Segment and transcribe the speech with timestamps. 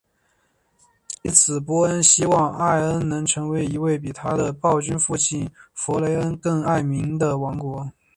[1.21, 7.91] 藉此波恩希望艾恩能成为一位比他的暴君父亲弗雷恩更爱民的国王。